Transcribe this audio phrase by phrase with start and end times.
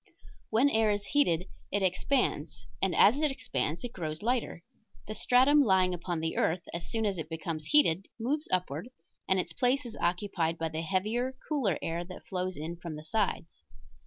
[0.49, 4.63] When air is heated it expands, and as it expands it grows lighter.
[5.07, 8.89] The stratum lying upon the earth as soon as it becomes heated moves upward
[9.29, 13.03] and its place is occupied by the heavier, cooler air that flows in from the
[13.03, 13.63] sides.